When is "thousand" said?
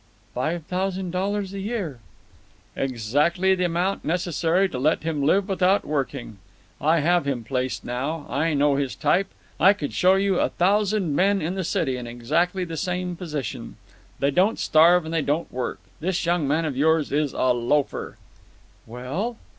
0.65-1.11, 10.49-11.15